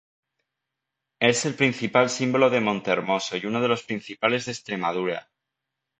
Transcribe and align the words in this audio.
Es 1.19 1.45
el 1.45 1.53
principal 1.53 2.09
símbolo 2.09 2.49
de 2.49 2.59
Montehermoso 2.59 3.37
y 3.37 3.45
uno 3.45 3.61
de 3.61 3.67
los 3.67 3.83
principales 3.83 4.45
de 4.47 4.53
Extremadura. 4.53 5.29